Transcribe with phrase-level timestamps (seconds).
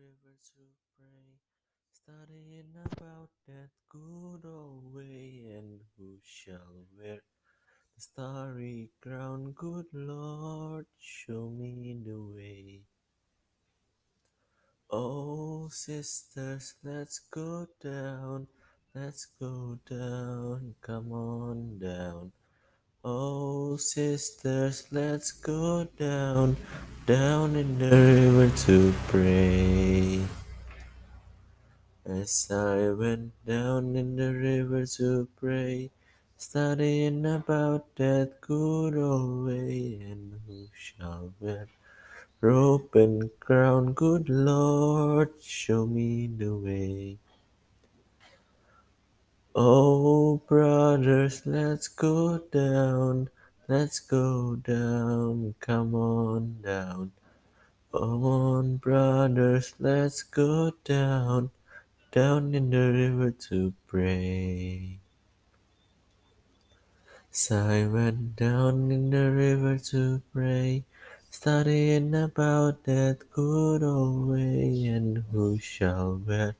[0.00, 0.62] river to
[0.96, 1.36] pray,
[1.92, 7.20] studying about that good old way, and who shall wear
[7.94, 9.52] the starry crown?
[9.52, 12.80] Good Lord, show me the way.
[14.90, 18.46] Oh, sisters, let's go down,
[18.94, 22.32] let's go down, come on down.
[23.04, 26.56] Oh, sisters, let's go down,
[27.10, 30.22] down in the river to pray.
[32.06, 35.90] As I went down in the river to pray,
[36.38, 41.66] studying about that good old way, and who shall wear
[42.40, 43.92] rope and crown?
[43.92, 47.18] Good Lord, show me the way.
[49.56, 53.30] Oh, brothers, let's go down,
[53.70, 57.12] let's go down, come on down.
[57.92, 61.50] Come on, brothers, let's go down,
[62.10, 64.98] down in the river to pray.
[67.30, 70.82] So I went down in the river to pray,
[71.30, 76.56] studying about that good old way, and who shall wear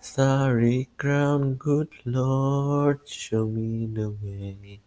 [0.00, 1.54] starry crown?
[1.54, 4.80] Good Lord, show me the way.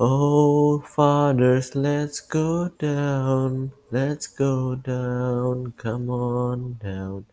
[0.00, 7.26] Oh, fathers, let's go down, let's go down, come on down.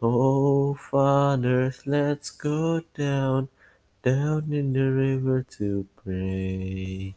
[0.00, 3.48] Oh, fathers, let's go down,
[4.02, 7.14] down in the river to pray.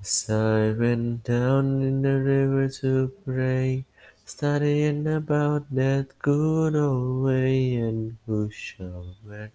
[0.00, 3.84] As I went down in the river to pray,
[4.24, 9.52] studying about that good old way, and who shall wear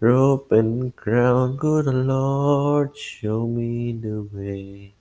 [0.00, 1.56] robe and crown?
[1.56, 4.94] Good Lord, show me the way.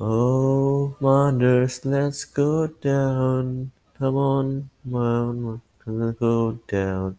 [0.00, 3.70] Oh, mothers, let's go down.
[3.98, 7.18] Come on, mom, let's go down.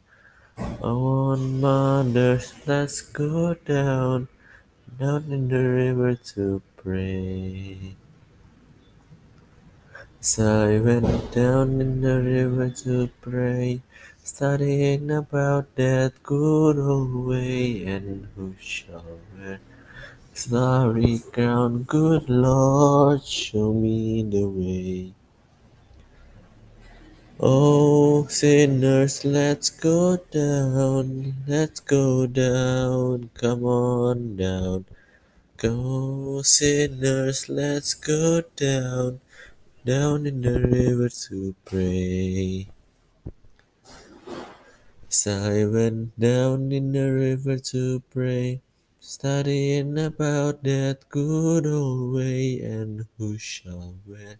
[0.82, 4.28] Oh, mothers, let's go down,
[5.00, 7.96] down in the river to pray.
[10.20, 13.82] So I went down in the river to pray,
[14.24, 19.60] studying about that good old way, and who shall wear
[20.34, 21.84] starry crown?
[21.84, 25.14] Good Lord, show me the way.
[27.44, 34.86] Oh, sinners, let's go down, let's go down, come on down.
[35.58, 39.22] Go, sinners, let's go down,
[39.84, 42.68] down in the river to pray.
[45.12, 48.62] So I went down in the river to pray,
[49.02, 54.40] studying about that good old way, and who shall wear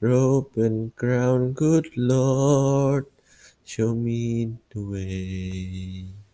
[0.00, 1.52] robe and crown?
[1.52, 3.06] Good Lord,
[3.64, 6.27] show me the way.